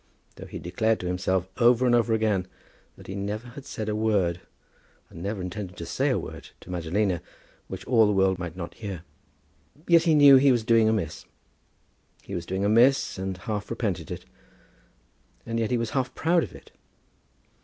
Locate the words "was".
10.51-10.63, 12.33-12.47, 15.77-15.91